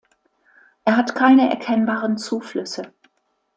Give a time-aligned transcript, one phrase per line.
[0.83, 2.91] Er hat keine erkennbaren Zuflüsse.